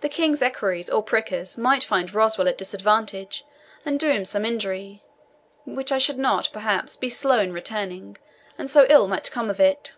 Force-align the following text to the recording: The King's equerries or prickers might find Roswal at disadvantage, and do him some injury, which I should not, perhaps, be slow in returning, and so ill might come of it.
The 0.00 0.08
King's 0.08 0.40
equerries 0.40 0.88
or 0.88 1.02
prickers 1.02 1.58
might 1.58 1.84
find 1.84 2.08
Roswal 2.10 2.48
at 2.48 2.56
disadvantage, 2.56 3.44
and 3.84 4.00
do 4.00 4.08
him 4.10 4.24
some 4.24 4.46
injury, 4.46 5.04
which 5.66 5.92
I 5.92 5.98
should 5.98 6.16
not, 6.16 6.48
perhaps, 6.54 6.96
be 6.96 7.10
slow 7.10 7.38
in 7.40 7.52
returning, 7.52 8.16
and 8.56 8.70
so 8.70 8.86
ill 8.88 9.06
might 9.08 9.30
come 9.30 9.50
of 9.50 9.60
it. 9.60 9.92